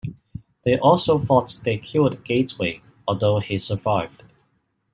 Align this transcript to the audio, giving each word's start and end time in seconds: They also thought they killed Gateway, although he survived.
They 0.65 0.79
also 0.79 1.19
thought 1.19 1.59
they 1.63 1.77
killed 1.77 2.23
Gateway, 2.23 2.81
although 3.07 3.37
he 3.37 3.59
survived. 3.59 4.23